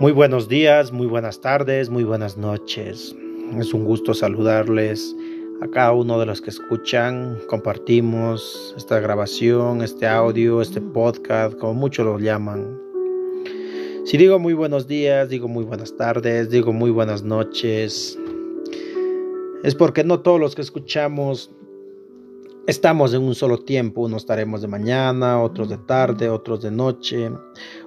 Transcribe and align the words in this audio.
Muy 0.00 0.12
buenos 0.12 0.48
días, 0.48 0.92
muy 0.92 1.06
buenas 1.06 1.40
tardes, 1.40 1.88
muy 1.88 2.04
buenas 2.04 2.36
noches. 2.36 3.16
Es 3.58 3.72
un 3.72 3.84
gusto 3.86 4.12
saludarles 4.12 5.16
a 5.62 5.68
cada 5.68 5.92
uno 5.92 6.20
de 6.20 6.26
los 6.26 6.42
que 6.42 6.50
escuchan. 6.50 7.38
Compartimos 7.48 8.74
esta 8.76 9.00
grabación, 9.00 9.80
este 9.80 10.06
audio, 10.06 10.60
este 10.60 10.80
podcast, 10.80 11.56
como 11.58 11.72
muchos 11.72 12.04
lo 12.04 12.18
llaman. 12.18 12.78
Si 14.04 14.18
digo 14.18 14.38
muy 14.38 14.52
buenos 14.52 14.86
días, 14.86 15.30
digo 15.30 15.48
muy 15.48 15.64
buenas 15.64 15.96
tardes, 15.96 16.50
digo 16.50 16.74
muy 16.74 16.90
buenas 16.90 17.22
noches, 17.22 18.18
es 19.62 19.74
porque 19.74 20.04
no 20.04 20.20
todos 20.20 20.38
los 20.38 20.54
que 20.54 20.62
escuchamos 20.62 21.50
estamos 22.68 23.14
en 23.14 23.22
un 23.22 23.34
solo 23.34 23.58
tiempo. 23.58 24.02
Unos 24.02 24.22
estaremos 24.22 24.60
de 24.60 24.68
mañana, 24.68 25.42
otros 25.42 25.70
de 25.70 25.78
tarde, 25.78 26.28
otros 26.28 26.60
de 26.60 26.70
noche. 26.70 27.32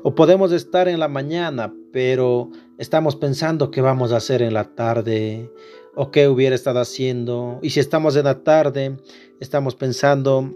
O 0.02 0.16
podemos 0.16 0.52
estar 0.52 0.88
en 0.88 1.00
la 1.00 1.08
mañana, 1.08 1.74
pero 1.94 2.50
estamos 2.80 3.16
pensando 3.16 3.70
qué 3.70 3.80
vamos 3.80 4.12
a 4.12 4.18
hacer 4.18 4.42
en 4.42 4.56
la 4.56 4.76
tarde 4.76 5.52
o 5.96 6.10
qué 6.10 6.28
hubiera 6.28 6.56
estado 6.56 6.80
haciendo. 6.80 7.60
Y 7.62 7.70
si 7.70 7.80
estamos 7.80 8.16
en 8.16 8.26
la 8.26 8.44
tarde, 8.44 8.98
estamos 9.40 9.76
pensando, 9.76 10.52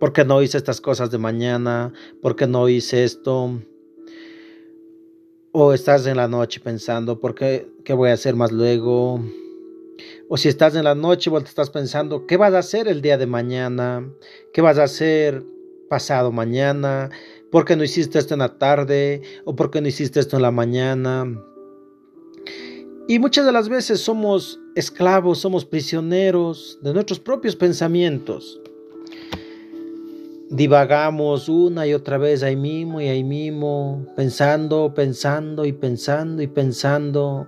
¿por 0.00 0.12
qué 0.12 0.24
no 0.24 0.42
hice 0.42 0.58
estas 0.58 0.80
cosas 0.80 1.12
de 1.12 1.18
mañana? 1.18 1.92
¿Por 2.20 2.34
qué 2.34 2.48
no 2.48 2.68
hice 2.68 3.04
esto? 3.04 3.62
O 5.52 5.72
estás 5.72 6.06
en 6.06 6.16
la 6.16 6.26
noche 6.26 6.58
pensando, 6.58 7.20
¿por 7.20 7.36
qué, 7.36 7.70
qué 7.84 7.92
voy 7.92 8.10
a 8.10 8.14
hacer 8.14 8.34
más 8.34 8.50
luego? 8.50 9.20
O 10.34 10.38
si 10.38 10.48
estás 10.48 10.74
en 10.76 10.84
la 10.84 10.94
noche, 10.94 11.28
vos 11.28 11.42
te 11.42 11.50
estás 11.50 11.68
pensando, 11.68 12.26
¿qué 12.26 12.38
vas 12.38 12.54
a 12.54 12.60
hacer 12.60 12.88
el 12.88 13.02
día 13.02 13.18
de 13.18 13.26
mañana? 13.26 14.10
¿Qué 14.54 14.62
vas 14.62 14.78
a 14.78 14.84
hacer 14.84 15.44
pasado 15.90 16.32
mañana? 16.32 17.10
¿Por 17.50 17.66
qué 17.66 17.76
no 17.76 17.84
hiciste 17.84 18.18
esto 18.18 18.32
en 18.32 18.40
la 18.40 18.56
tarde? 18.56 19.20
¿O 19.44 19.54
por 19.54 19.70
qué 19.70 19.82
no 19.82 19.88
hiciste 19.88 20.20
esto 20.20 20.36
en 20.36 20.42
la 20.42 20.50
mañana? 20.50 21.38
Y 23.08 23.18
muchas 23.18 23.44
de 23.44 23.52
las 23.52 23.68
veces 23.68 24.00
somos 24.00 24.58
esclavos, 24.74 25.38
somos 25.38 25.66
prisioneros 25.66 26.78
de 26.80 26.94
nuestros 26.94 27.20
propios 27.20 27.54
pensamientos 27.54 28.58
divagamos 30.52 31.48
una 31.48 31.86
y 31.86 31.94
otra 31.94 32.18
vez 32.18 32.42
ahí 32.42 32.56
mismo 32.56 33.00
y 33.00 33.08
ahí 33.08 33.24
mismo, 33.24 34.06
pensando, 34.14 34.92
pensando 34.94 35.64
y 35.64 35.72
pensando 35.72 36.42
y 36.42 36.46
pensando, 36.46 37.46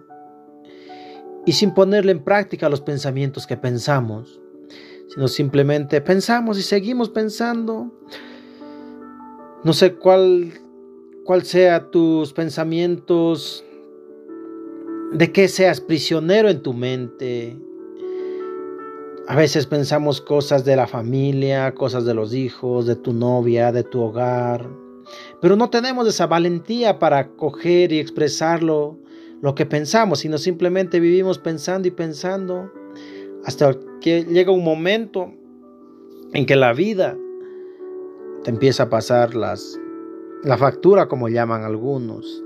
y 1.46 1.52
sin 1.52 1.72
ponerle 1.74 2.12
en 2.12 2.24
práctica 2.24 2.68
los 2.68 2.80
pensamientos 2.80 3.46
que 3.46 3.56
pensamos, 3.56 4.40
sino 5.08 5.28
simplemente 5.28 6.00
pensamos 6.00 6.58
y 6.58 6.62
seguimos 6.62 7.10
pensando. 7.10 7.92
No 9.62 9.72
sé 9.72 9.94
cuál, 9.94 10.52
cuál 11.24 11.44
sea 11.44 11.90
tus 11.90 12.32
pensamientos, 12.32 13.64
de 15.12 15.32
que 15.32 15.48
seas 15.48 15.80
prisionero 15.80 16.48
en 16.48 16.62
tu 16.62 16.72
mente, 16.72 17.56
a 19.26 19.36
veces 19.36 19.66
pensamos 19.66 20.20
cosas 20.20 20.64
de 20.64 20.76
la 20.76 20.86
familia, 20.86 21.72
cosas 21.72 22.04
de 22.04 22.14
los 22.14 22.34
hijos, 22.34 22.86
de 22.86 22.96
tu 22.96 23.12
novia, 23.12 23.72
de 23.72 23.84
tu 23.84 24.02
hogar, 24.02 24.68
pero 25.40 25.56
no 25.56 25.70
tenemos 25.70 26.06
esa 26.08 26.26
valentía 26.26 26.98
para 26.98 27.28
coger 27.28 27.92
y 27.92 28.00
expresarlo 28.00 28.98
lo 29.44 29.54
que 29.54 29.66
pensamos, 29.66 30.20
sino 30.20 30.38
simplemente 30.38 31.00
vivimos 31.00 31.38
pensando 31.38 31.86
y 31.86 31.90
pensando 31.90 32.72
hasta 33.44 33.76
que 34.00 34.24
llega 34.24 34.50
un 34.50 34.64
momento 34.64 35.34
en 36.32 36.46
que 36.46 36.56
la 36.56 36.72
vida 36.72 37.14
te 38.42 38.50
empieza 38.50 38.84
a 38.84 38.88
pasar 38.88 39.34
las, 39.34 39.78
la 40.44 40.56
factura, 40.56 41.08
como 41.08 41.28
llaman 41.28 41.62
algunos. 41.62 42.42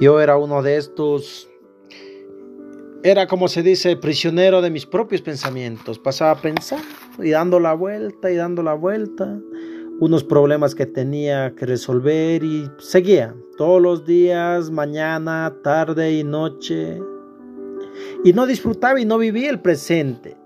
Yo 0.00 0.20
era 0.20 0.36
uno 0.36 0.62
de 0.62 0.78
estos 0.78 1.48
era 3.04 3.28
como 3.28 3.46
se 3.46 3.62
dice, 3.62 3.96
prisionero 3.96 4.62
de 4.62 4.70
mis 4.70 4.86
propios 4.86 5.22
pensamientos. 5.22 6.00
Pasaba 6.00 6.40
pensando 6.40 6.84
y 7.22 7.30
dando 7.30 7.60
la 7.60 7.74
vuelta 7.74 8.32
y 8.32 8.34
dando 8.34 8.64
la 8.64 8.74
vuelta. 8.74 9.38
Unos 10.00 10.24
problemas 10.24 10.74
que 10.74 10.86
tenía 10.86 11.54
que 11.54 11.66
resolver 11.66 12.42
y 12.42 12.70
seguía 12.78 13.34
todos 13.56 13.80
los 13.80 14.04
días, 14.04 14.70
mañana, 14.70 15.56
tarde 15.62 16.12
y 16.12 16.24
noche. 16.24 17.00
Y 18.24 18.32
no 18.32 18.46
disfrutaba 18.46 19.00
y 19.00 19.04
no 19.04 19.18
vivía 19.18 19.50
el 19.50 19.60
presente. 19.60 20.36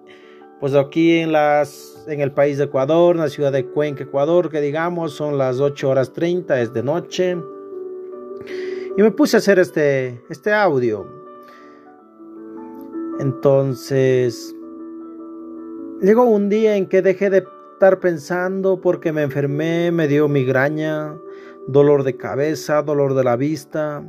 Pues 0.60 0.74
aquí 0.74 1.18
en, 1.18 1.32
las, 1.32 2.04
en 2.08 2.20
el 2.20 2.32
país 2.32 2.58
de 2.58 2.64
Ecuador, 2.64 3.14
en 3.14 3.22
la 3.22 3.28
ciudad 3.28 3.52
de 3.52 3.66
Cuenca, 3.66 4.04
Ecuador, 4.04 4.50
que 4.50 4.60
digamos 4.60 5.12
son 5.12 5.38
las 5.38 5.60
8 5.60 5.88
horas 5.88 6.12
30, 6.12 6.60
es 6.60 6.72
de 6.72 6.82
noche. 6.82 7.36
Y 8.96 9.02
me 9.02 9.10
puse 9.12 9.36
a 9.36 9.38
hacer 9.38 9.58
este, 9.58 10.20
este 10.28 10.52
audio 10.52 11.18
entonces, 13.18 14.54
llegó 16.00 16.22
un 16.22 16.48
día 16.48 16.76
en 16.76 16.86
que 16.86 17.02
dejé 17.02 17.30
de 17.30 17.44
estar 17.78 18.00
pensando 18.00 18.80
porque 18.80 19.12
me 19.12 19.22
enfermé, 19.22 19.92
me 19.92 20.08
dio 20.08 20.26
migraña, 20.26 21.16
dolor 21.68 22.02
de 22.02 22.16
cabeza, 22.16 22.82
dolor 22.82 23.14
de 23.14 23.22
la 23.22 23.36
vista. 23.36 24.04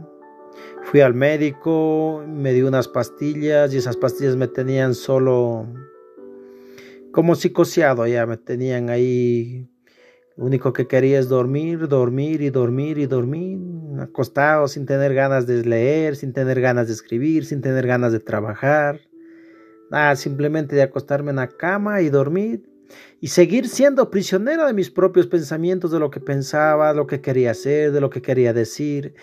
Fui 0.85 1.02
al 1.02 1.13
médico, 1.13 2.24
me 2.28 2.52
dio 2.52 2.68
unas 2.68 2.88
pastillas 2.88 3.72
y 3.72 3.78
esas 3.78 3.96
pastillas 3.96 4.35
me 4.35 4.47
tenían 4.47 4.96
solo 4.96 5.68
como 7.12 7.35
psicoseado, 7.35 8.07
ya 8.07 8.25
me 8.25 8.38
tenían 8.38 8.90
ahí. 8.90 9.69
Lo 10.36 10.46
único 10.46 10.74
que 10.74 10.88
quería 10.88 11.19
es 11.19 11.30
dormir, 11.30 11.88
dormir 11.88 12.41
y 12.41 12.50
dormir 12.50 12.97
y 12.97 13.06
dormir, 13.06 13.59
acostado 14.00 14.68
sin 14.68 14.88
tener 14.88 15.13
ganas 15.13 15.46
de 15.46 15.63
leer, 15.63 16.16
sin 16.16 16.34
tener 16.34 16.59
ganas 16.59 16.88
de 16.88 16.94
escribir, 16.94 17.46
sin 17.46 17.62
tener 17.62 17.86
ganas 17.86 18.13
de 18.13 18.19
trabajar. 18.19 19.01
Nada, 19.91 20.16
simplemente 20.16 20.75
de 20.75 20.81
acostarme 20.81 21.30
en 21.30 21.36
la 21.36 21.50
cama 21.50 22.01
y 22.01 22.09
dormir 22.09 22.63
y 23.19 23.27
seguir 23.27 23.67
siendo 23.67 24.09
prisionero 24.09 24.66
de 24.66 24.73
mis 24.73 24.89
propios 24.89 25.27
pensamientos, 25.27 25.91
de 25.91 26.00
lo 26.00 26.09
que 26.09 26.19
pensaba, 26.19 26.94
lo 26.94 27.07
que 27.07 27.22
quería 27.22 27.51
hacer, 27.51 27.91
de 27.91 28.01
lo 28.01 28.09
que 28.09 28.22
quería 28.22 28.53
decir. 28.53 29.16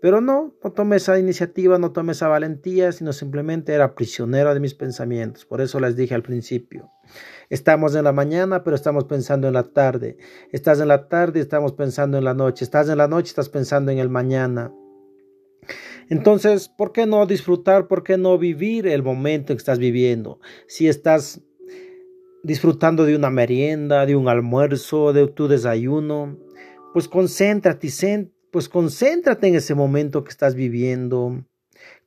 Pero 0.00 0.20
no, 0.20 0.54
no 0.62 0.72
tomé 0.72 0.96
esa 0.96 1.18
iniciativa, 1.18 1.78
no 1.78 1.92
tomé 1.92 2.12
esa 2.12 2.28
valentía, 2.28 2.92
sino 2.92 3.14
simplemente 3.14 3.72
era 3.72 3.94
prisionero 3.94 4.52
de 4.52 4.60
mis 4.60 4.74
pensamientos. 4.74 5.46
Por 5.46 5.62
eso 5.62 5.80
les 5.80 5.96
dije 5.96 6.14
al 6.14 6.22
principio, 6.22 6.90
estamos 7.48 7.94
en 7.94 8.04
la 8.04 8.12
mañana, 8.12 8.64
pero 8.64 8.76
estamos 8.76 9.04
pensando 9.04 9.48
en 9.48 9.54
la 9.54 9.62
tarde. 9.62 10.18
Estás 10.52 10.80
en 10.80 10.88
la 10.88 11.08
tarde, 11.08 11.40
estamos 11.40 11.72
pensando 11.72 12.18
en 12.18 12.24
la 12.24 12.34
noche. 12.34 12.64
Estás 12.64 12.90
en 12.90 12.98
la 12.98 13.08
noche, 13.08 13.28
estás 13.28 13.48
pensando 13.48 13.92
en 13.92 13.98
el 13.98 14.10
mañana. 14.10 14.72
Entonces, 16.10 16.68
¿por 16.68 16.92
qué 16.92 17.06
no 17.06 17.24
disfrutar? 17.24 17.88
¿Por 17.88 18.02
qué 18.02 18.18
no 18.18 18.36
vivir 18.36 18.86
el 18.86 19.02
momento 19.02 19.52
en 19.52 19.56
que 19.56 19.62
estás 19.62 19.78
viviendo? 19.78 20.38
Si 20.66 20.86
estás 20.86 21.40
disfrutando 22.44 23.04
de 23.04 23.16
una 23.16 23.30
merienda, 23.30 24.06
de 24.06 24.14
un 24.14 24.28
almuerzo, 24.28 25.12
de 25.12 25.26
tu 25.26 25.48
desayuno, 25.48 26.38
pues 26.92 27.08
concéntrate, 27.08 27.88
pues 28.52 28.68
concéntrate 28.68 29.48
en 29.48 29.56
ese 29.56 29.74
momento 29.74 30.22
que 30.22 30.30
estás 30.30 30.54
viviendo. 30.54 31.44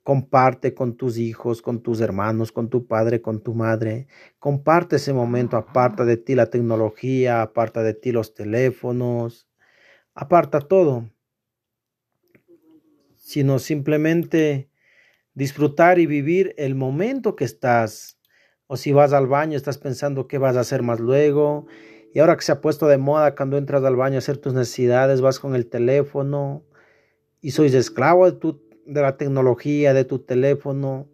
Comparte 0.03 0.73
con 0.73 0.95
tus 0.95 1.17
hijos, 1.17 1.61
con 1.61 1.81
tus 1.81 1.99
hermanos, 1.99 2.53
con 2.53 2.69
tu 2.69 2.87
padre, 2.87 3.21
con 3.21 3.43
tu 3.43 3.53
madre. 3.53 4.07
Comparte 4.39 4.95
ese 4.95 5.11
momento, 5.11 5.57
aparta 5.57 6.05
de 6.05 6.15
ti 6.15 6.33
la 6.33 6.49
tecnología, 6.49 7.41
aparta 7.41 7.83
de 7.83 7.93
ti 7.93 8.13
los 8.13 8.33
teléfonos, 8.33 9.49
aparta 10.13 10.61
todo 10.61 11.09
sino 13.27 13.59
simplemente 13.59 14.69
disfrutar 15.33 15.99
y 15.99 16.05
vivir 16.05 16.55
el 16.57 16.75
momento 16.75 17.35
que 17.35 17.43
estás. 17.43 18.16
O 18.67 18.77
si 18.77 18.91
vas 18.91 19.13
al 19.13 19.27
baño, 19.27 19.57
estás 19.57 19.77
pensando 19.77 20.27
qué 20.27 20.37
vas 20.37 20.57
a 20.57 20.61
hacer 20.61 20.83
más 20.83 20.99
luego. 20.99 21.67
Y 22.13 22.19
ahora 22.19 22.35
que 22.35 22.43
se 22.43 22.51
ha 22.51 22.61
puesto 22.61 22.87
de 22.87 22.97
moda 22.97 23.35
cuando 23.35 23.57
entras 23.57 23.83
al 23.83 23.95
baño 23.95 24.15
a 24.15 24.19
hacer 24.19 24.37
tus 24.37 24.53
necesidades, 24.53 25.21
vas 25.21 25.39
con 25.39 25.55
el 25.55 25.67
teléfono 25.67 26.63
y 27.41 27.51
sois 27.51 27.73
esclavo 27.73 28.29
de, 28.29 28.37
tu, 28.37 28.61
de 28.85 29.01
la 29.01 29.17
tecnología, 29.17 29.93
de 29.93 30.03
tu 30.03 30.19
teléfono. 30.19 31.07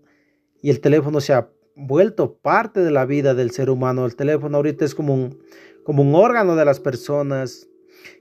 Y 0.62 0.70
el 0.70 0.80
teléfono 0.80 1.22
se 1.22 1.34
ha 1.34 1.50
vuelto 1.76 2.36
parte 2.38 2.80
de 2.82 2.92
la 2.92 3.06
vida 3.06 3.34
del 3.34 3.52
ser 3.52 3.70
humano. 3.70 4.06
El 4.06 4.16
teléfono 4.16 4.58
ahorita 4.58 4.86
es 4.86 4.96
como 4.96 5.14
un, 5.14 5.44
como 5.84 6.02
un 6.02 6.16
órgano 6.16 6.56
de 6.56 6.66
las 6.66 6.80
personas 6.80 7.68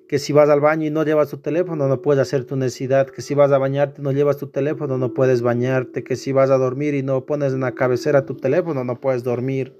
que 0.08 0.18
si 0.18 0.32
vas 0.32 0.48
al 0.50 0.60
baño 0.60 0.86
y 0.86 0.90
no 0.90 1.04
llevas 1.04 1.30
tu 1.30 1.38
teléfono 1.38 1.88
no 1.88 2.02
puedes 2.02 2.20
hacer 2.20 2.44
tu 2.44 2.56
necesidad, 2.56 3.08
que 3.08 3.22
si 3.22 3.34
vas 3.34 3.50
a 3.52 3.58
bañarte 3.58 4.02
no 4.02 4.12
llevas 4.12 4.36
tu 4.36 4.48
teléfono 4.48 4.98
no 4.98 5.14
puedes 5.14 5.42
bañarte, 5.42 6.04
que 6.04 6.16
si 6.16 6.32
vas 6.32 6.50
a 6.50 6.58
dormir 6.58 6.94
y 6.94 7.02
no 7.02 7.24
pones 7.24 7.52
en 7.52 7.60
la 7.60 7.72
cabecera 7.72 8.26
tu 8.26 8.36
teléfono 8.36 8.84
no 8.84 9.00
puedes 9.00 9.24
dormir. 9.24 9.74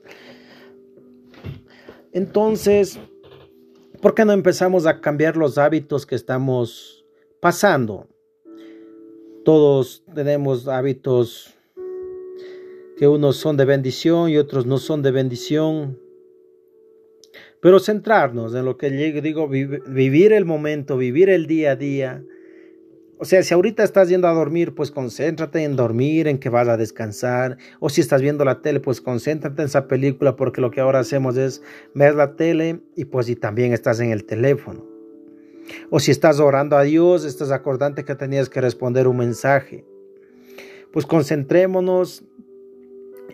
Entonces, 2.12 2.98
¿por 4.00 4.14
qué 4.14 4.24
no 4.24 4.32
empezamos 4.32 4.86
a 4.86 5.00
cambiar 5.00 5.36
los 5.36 5.58
hábitos 5.58 6.06
que 6.06 6.14
estamos 6.14 7.04
pasando? 7.40 8.06
Todos 9.44 10.04
tenemos 10.14 10.68
hábitos 10.68 11.54
que 12.96 13.08
unos 13.08 13.36
son 13.36 13.56
de 13.56 13.64
bendición 13.64 14.30
y 14.30 14.36
otros 14.36 14.66
no 14.66 14.78
son 14.78 15.02
de 15.02 15.10
bendición. 15.10 15.98
Pero 17.62 17.78
centrarnos 17.78 18.56
en 18.56 18.64
lo 18.64 18.76
que 18.76 18.90
digo, 18.90 19.48
vivir 19.48 20.32
el 20.32 20.44
momento, 20.44 20.96
vivir 20.96 21.30
el 21.30 21.46
día 21.46 21.70
a 21.70 21.76
día, 21.76 22.24
O 23.18 23.24
sea, 23.24 23.44
si 23.44 23.54
ahorita 23.54 23.84
estás 23.84 24.08
yendo 24.08 24.26
a 24.26 24.32
dormir, 24.32 24.74
pues 24.74 24.90
concéntrate 24.90 25.62
en 25.62 25.76
dormir, 25.76 26.26
en 26.26 26.38
que 26.38 26.48
vas 26.48 26.66
a 26.66 26.76
descansar. 26.76 27.56
O 27.78 27.88
si 27.88 28.00
estás 28.00 28.20
viendo 28.20 28.44
la 28.44 28.62
tele, 28.62 28.80
pues 28.80 29.00
concéntrate 29.00 29.62
en 29.62 29.66
esa 29.66 29.86
película, 29.86 30.34
porque 30.34 30.60
lo 30.60 30.72
que 30.72 30.80
ahora 30.80 30.98
hacemos 30.98 31.36
es 31.36 31.62
ver 31.94 32.16
la 32.16 32.34
tele 32.34 32.80
y 32.96 33.04
pues 33.04 33.32
también 33.38 33.72
estás 33.72 34.00
en 34.00 34.10
el 34.10 34.24
teléfono. 34.24 34.84
O 35.88 36.00
si 36.00 36.10
estás 36.10 36.40
orando 36.40 36.76
a 36.76 36.82
Dios, 36.82 37.24
estás 37.24 37.52
acordante 37.52 38.04
que 38.04 38.16
tenías 38.16 38.48
que 38.48 38.60
responder 38.60 39.06
un 39.06 39.18
mensaje. 39.18 39.84
Pues 40.92 41.06
concentrémonos 41.06 42.24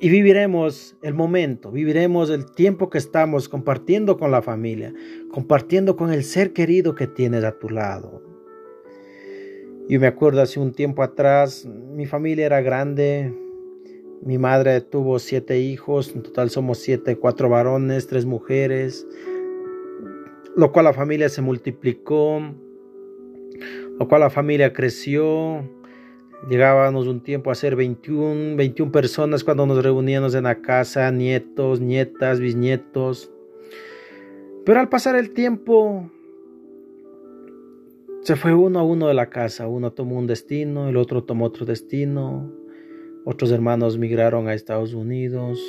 y 0.00 0.08
viviremos 0.08 0.96
el 1.02 1.14
momento, 1.14 1.70
viviremos 1.70 2.30
el 2.30 2.50
tiempo 2.52 2.90
que 2.90 2.98
estamos 2.98 3.48
compartiendo 3.48 4.16
con 4.16 4.30
la 4.30 4.42
familia, 4.42 4.92
compartiendo 5.30 5.96
con 5.96 6.12
el 6.12 6.24
ser 6.24 6.52
querido 6.52 6.94
que 6.94 7.06
tienes 7.06 7.44
a 7.44 7.58
tu 7.58 7.68
lado. 7.68 8.22
Yo 9.88 9.98
me 10.00 10.06
acuerdo 10.06 10.42
hace 10.42 10.60
un 10.60 10.72
tiempo 10.72 11.02
atrás, 11.02 11.66
mi 11.66 12.06
familia 12.06 12.46
era 12.46 12.60
grande, 12.60 13.32
mi 14.22 14.36
madre 14.36 14.80
tuvo 14.80 15.18
siete 15.18 15.60
hijos, 15.60 16.14
en 16.14 16.22
total 16.22 16.50
somos 16.50 16.78
siete, 16.78 17.16
cuatro 17.16 17.48
varones, 17.48 18.06
tres 18.06 18.26
mujeres, 18.26 19.06
lo 20.56 20.72
cual 20.72 20.84
la 20.84 20.92
familia 20.92 21.28
se 21.28 21.40
multiplicó, 21.40 22.40
lo 23.98 24.08
cual 24.08 24.20
la 24.20 24.30
familia 24.30 24.72
creció. 24.72 25.64
Llegábamos 26.46 27.08
un 27.08 27.20
tiempo 27.20 27.50
a 27.50 27.54
ser 27.56 27.74
21, 27.74 28.56
21 28.56 28.92
personas 28.92 29.42
cuando 29.42 29.66
nos 29.66 29.82
reuníamos 29.82 30.34
en 30.34 30.44
la 30.44 30.62
casa, 30.62 31.10
nietos, 31.10 31.80
nietas, 31.80 32.38
bisnietos. 32.38 33.32
Pero 34.64 34.78
al 34.78 34.88
pasar 34.88 35.16
el 35.16 35.32
tiempo, 35.32 36.08
se 38.22 38.36
fue 38.36 38.54
uno 38.54 38.78
a 38.78 38.84
uno 38.84 39.08
de 39.08 39.14
la 39.14 39.30
casa, 39.30 39.66
uno 39.66 39.92
tomó 39.92 40.16
un 40.16 40.26
destino, 40.28 40.88
el 40.88 40.96
otro 40.96 41.24
tomó 41.24 41.46
otro 41.46 41.66
destino, 41.66 42.52
otros 43.24 43.50
hermanos 43.50 43.98
migraron 43.98 44.46
a 44.46 44.54
Estados 44.54 44.94
Unidos, 44.94 45.60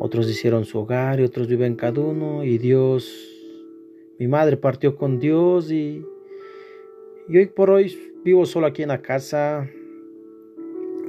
otros 0.00 0.28
hicieron 0.28 0.64
su 0.64 0.80
hogar 0.80 1.20
y 1.20 1.22
otros 1.22 1.46
viven 1.46 1.76
cada 1.76 2.00
uno. 2.00 2.42
Y 2.42 2.58
Dios, 2.58 3.14
mi 4.18 4.26
madre 4.26 4.56
partió 4.56 4.96
con 4.96 5.20
Dios 5.20 5.70
y, 5.70 6.04
y 7.28 7.38
hoy 7.38 7.46
por 7.46 7.70
hoy 7.70 7.96
vivo 8.24 8.46
solo 8.46 8.66
aquí 8.66 8.82
en 8.82 8.88
la 8.88 9.02
casa, 9.02 9.68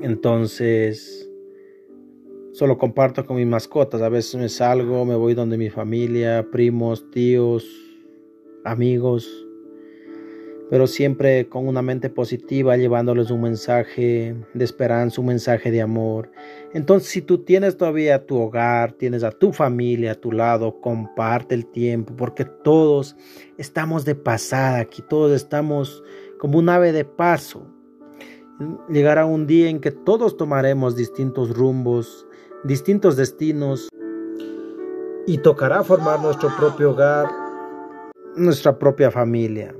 entonces 0.01 1.30
solo 2.51 2.77
comparto 2.77 3.25
con 3.25 3.38
mis 3.38 3.48
mascotas, 3.48 4.01
a 4.01 4.10
veces 4.10 4.36
me 4.36 4.50
salgo, 4.50 5.06
me 5.06 5.15
voy 5.15 5.33
donde 5.33 5.57
mi 5.57 5.69
familia, 5.69 6.48
primos, 6.51 7.10
tíos, 7.12 7.68
amigos 8.63 9.48
pero 10.74 10.88
siempre 10.88 11.48
con 11.50 11.68
una 11.68 11.84
mente 11.84 12.10
positiva, 12.10 12.75
llevándoles 12.78 13.30
un 13.30 13.42
mensaje 13.42 14.36
de 14.56 14.66
esperanza, 14.66 15.22
un 15.22 15.28
mensaje 15.28 15.70
de 15.70 15.84
amor. 15.84 16.31
Entonces, 16.74 17.10
si 17.10 17.22
tú 17.22 17.44
tienes 17.44 17.78
todavía 17.78 18.25
tu 18.25 18.40
hogar, 18.40 18.94
tienes 18.94 19.24
a 19.24 19.30
tu 19.30 19.54
familia 19.54 20.14
a 20.14 20.16
tu 20.16 20.31
lado, 20.31 20.81
comparte 20.81 21.54
el 21.54 21.68
tiempo, 21.68 22.16
porque 22.16 22.46
todos 22.46 23.16
estamos 23.60 24.04
de 24.04 24.16
pasada 24.16 24.80
aquí, 24.80 25.04
todos 25.08 25.31
estamos 25.34 26.04
como 26.40 26.58
un 26.58 26.68
ave 26.70 26.92
de 26.92 27.06
paso. 27.06 27.68
Llegará 28.90 29.28
un 29.28 29.46
día 29.46 29.70
en 29.70 29.80
que 29.80 29.92
todos 29.92 30.38
tomaremos 30.38 30.96
distintos 30.96 31.56
rumbos, 31.56 32.25
distintos 32.64 33.16
destinos, 33.16 33.90
y 35.28 35.38
tocará 35.38 35.84
formar 35.84 36.20
nuestro 36.20 36.50
propio 36.58 36.94
hogar, 36.94 37.28
nuestra 38.36 38.80
propia 38.80 39.12
familia. 39.12 39.75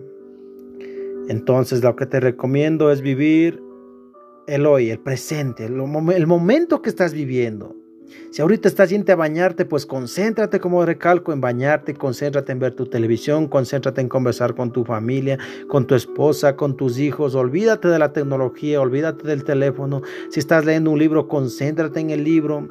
Entonces 1.30 1.84
lo 1.84 1.96
que 1.96 2.06
te 2.06 2.20
recomiendo 2.20 2.92
es 2.92 3.02
vivir 3.02 3.62
el 4.48 4.66
hoy, 4.66 4.90
el 4.90 5.00
presente, 5.00 5.66
el, 5.66 5.76
momento 6.28 6.82
que 6.82 6.90
estás 6.90 7.14
viviendo. 7.14 7.76
Si 8.30 8.42
ahorita 8.42 8.68
estás 8.68 8.90
yendo 8.90 9.12
a 9.14 9.16
bañarte, 9.16 9.66
pues 9.66 9.86
concéntrate, 9.86 10.60
como 10.60 10.86
recalco, 10.86 11.34
en 11.34 11.42
bañarte, 11.42 11.94
concéntrate 11.94 12.52
en 12.52 12.60
ver 12.60 12.76
tu 12.76 12.86
televisión, 12.86 13.48
concéntrate 13.48 14.02
en 14.02 14.10
conversar 14.10 14.54
con 14.56 14.72
tu 14.72 14.84
familia, 14.84 15.38
con 15.68 15.88
tu 15.88 15.96
esposa, 15.96 16.56
con 16.56 16.76
tus 16.76 17.00
hijos. 17.00 17.36
Olvídate 17.36 17.88
de 17.88 18.00
la 18.00 18.12
tecnología, 18.12 18.82
olvídate 18.82 19.28
del 19.28 19.44
teléfono. 19.44 20.02
Si 20.30 20.40
estás 20.40 20.66
leyendo 20.66 20.92
un 20.92 21.00
libro, 21.00 21.28
concéntrate 21.28 22.00
en 22.02 22.10
el 22.10 22.24
libro 22.24 22.68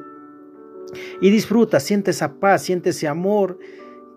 y 1.19 1.29
disfruta, 1.29 1.79
siente 1.79 2.11
esa 2.11 2.39
paz, 2.39 2.61
siente 2.63 2.91
ese 2.91 3.07
amor 3.07 3.57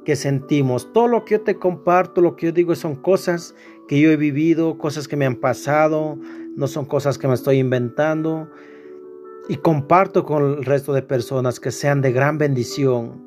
que 0.04 0.14
sentimos. 0.14 0.92
Todo 0.92 1.08
lo 1.08 1.24
que 1.24 1.34
yo 1.34 1.40
te 1.42 1.58
comparto, 1.58 2.20
lo 2.20 2.36
que 2.36 2.46
yo 2.46 2.52
digo 2.52 2.74
son 2.76 2.94
cosas 2.94 3.54
que 3.88 4.00
yo 4.00 4.10
he 4.10 4.16
vivido, 4.16 4.78
cosas 4.78 5.08
que 5.08 5.16
me 5.16 5.26
han 5.26 5.36
pasado, 5.36 6.18
no 6.56 6.66
son 6.66 6.84
cosas 6.86 7.18
que 7.18 7.28
me 7.28 7.34
estoy 7.34 7.58
inventando. 7.58 8.48
Y 9.48 9.56
comparto 9.56 10.24
con 10.24 10.42
el 10.42 10.64
resto 10.64 10.92
de 10.92 11.02
personas 11.02 11.60
que 11.60 11.70
sean 11.70 12.02
de 12.02 12.12
gran 12.12 12.36
bendición. 12.36 13.24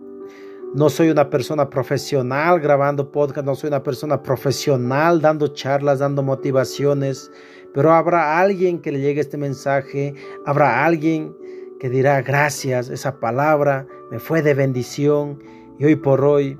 No 0.76 0.90
soy 0.90 1.10
una 1.10 1.30
persona 1.30 1.70
profesional 1.70 2.60
grabando 2.60 3.12
podcast, 3.12 3.46
no 3.46 3.56
soy 3.56 3.70
una 3.70 3.82
persona 3.82 4.22
profesional 4.22 5.22
dando 5.22 5.48
charlas, 5.48 6.00
dando 6.00 6.22
motivaciones, 6.22 7.32
pero 7.74 7.92
habrá 7.92 8.40
alguien 8.40 8.80
que 8.80 8.92
le 8.92 9.00
llegue 9.00 9.22
este 9.22 9.38
mensaje, 9.38 10.14
habrá 10.46 10.86
alguien 10.86 11.36
que 11.80 11.90
dirá 11.90 12.22
gracias, 12.22 12.90
esa 12.90 13.20
palabra 13.20 13.88
me 14.12 14.20
fue 14.20 14.42
de 14.42 14.54
bendición 14.54 15.42
y 15.80 15.86
hoy 15.86 15.96
por 15.96 16.24
hoy 16.24 16.58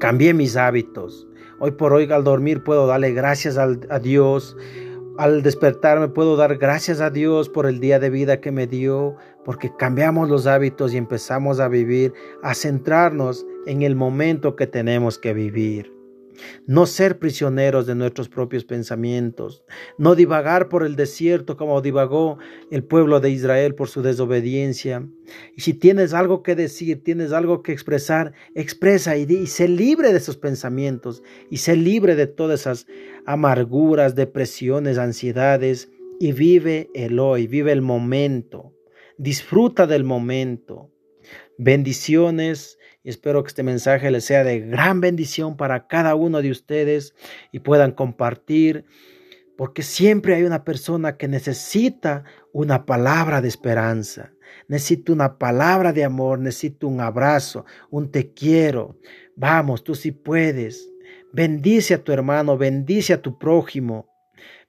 cambié 0.00 0.34
mis 0.34 0.56
hábitos. 0.56 1.28
Hoy 1.58 1.70
por 1.72 1.92
hoy 1.92 2.10
al 2.12 2.24
dormir 2.24 2.62
puedo 2.62 2.86
darle 2.86 3.12
gracias 3.12 3.56
a 3.56 3.98
Dios. 3.98 4.56
Al 5.18 5.42
despertarme 5.42 6.08
puedo 6.08 6.36
dar 6.36 6.58
gracias 6.58 7.00
a 7.00 7.08
Dios 7.08 7.48
por 7.48 7.66
el 7.66 7.80
día 7.80 7.98
de 7.98 8.10
vida 8.10 8.40
que 8.40 8.52
me 8.52 8.66
dio, 8.66 9.16
porque 9.44 9.72
cambiamos 9.74 10.28
los 10.28 10.46
hábitos 10.46 10.92
y 10.92 10.98
empezamos 10.98 11.58
a 11.58 11.68
vivir, 11.68 12.12
a 12.42 12.54
centrarnos 12.54 13.46
en 13.64 13.82
el 13.82 13.96
momento 13.96 14.56
que 14.56 14.66
tenemos 14.66 15.18
que 15.18 15.32
vivir 15.32 15.95
no 16.66 16.86
ser 16.86 17.18
prisioneros 17.18 17.86
de 17.86 17.94
nuestros 17.94 18.28
propios 18.28 18.64
pensamientos, 18.64 19.64
no 19.98 20.14
divagar 20.14 20.68
por 20.68 20.84
el 20.84 20.96
desierto 20.96 21.56
como 21.56 21.80
divagó 21.80 22.38
el 22.70 22.84
pueblo 22.84 23.20
de 23.20 23.30
Israel 23.30 23.74
por 23.74 23.88
su 23.88 24.02
desobediencia. 24.02 25.06
Y 25.56 25.62
si 25.62 25.74
tienes 25.74 26.14
algo 26.14 26.42
que 26.42 26.54
decir, 26.54 27.02
tienes 27.02 27.32
algo 27.32 27.62
que 27.62 27.72
expresar, 27.72 28.32
expresa 28.54 29.16
y, 29.16 29.22
y 29.22 29.46
sé 29.46 29.68
libre 29.68 30.12
de 30.12 30.18
esos 30.18 30.36
pensamientos 30.36 31.22
y 31.50 31.58
sé 31.58 31.76
libre 31.76 32.16
de 32.16 32.26
todas 32.26 32.60
esas 32.60 32.86
amarguras, 33.24 34.14
depresiones, 34.14 34.98
ansiedades 34.98 35.90
y 36.18 36.32
vive 36.32 36.90
el 36.94 37.18
hoy, 37.18 37.46
vive 37.46 37.72
el 37.72 37.82
momento, 37.82 38.72
disfruta 39.18 39.86
del 39.86 40.04
momento. 40.04 40.90
Bendiciones 41.58 42.78
y 43.06 43.10
espero 43.10 43.44
que 43.44 43.48
este 43.50 43.62
mensaje 43.62 44.10
les 44.10 44.24
sea 44.24 44.42
de 44.42 44.58
gran 44.58 45.00
bendición 45.00 45.56
para 45.56 45.86
cada 45.86 46.16
uno 46.16 46.42
de 46.42 46.50
ustedes 46.50 47.14
y 47.52 47.60
puedan 47.60 47.92
compartir, 47.92 48.84
porque 49.56 49.84
siempre 49.84 50.34
hay 50.34 50.42
una 50.42 50.64
persona 50.64 51.16
que 51.16 51.28
necesita 51.28 52.24
una 52.52 52.84
palabra 52.84 53.40
de 53.40 53.46
esperanza, 53.46 54.32
necesita 54.66 55.12
una 55.12 55.38
palabra 55.38 55.92
de 55.92 56.02
amor, 56.02 56.40
necesita 56.40 56.88
un 56.88 57.00
abrazo, 57.00 57.64
un 57.90 58.10
te 58.10 58.32
quiero. 58.32 58.98
Vamos, 59.36 59.84
tú 59.84 59.94
sí 59.94 60.10
puedes. 60.10 60.90
Bendice 61.32 61.94
a 61.94 62.02
tu 62.02 62.10
hermano, 62.10 62.58
bendice 62.58 63.12
a 63.12 63.22
tu 63.22 63.38
prójimo, 63.38 64.08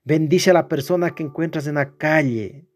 bendice 0.03 0.51
a 0.51 0.53
la 0.53 0.67
persona 0.67 1.15
que 1.15 1.23
encuentras 1.23 1.65
en 1.65 1.73
la 1.73 1.97
calle. 1.97 2.66